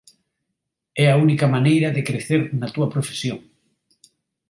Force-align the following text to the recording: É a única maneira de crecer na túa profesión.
É 1.03 1.05
a 1.09 1.19
única 1.25 1.47
maneira 1.55 1.89
de 1.95 2.05
crecer 2.07 2.41
na 2.59 2.67
túa 2.73 2.91
profesión. 2.93 3.39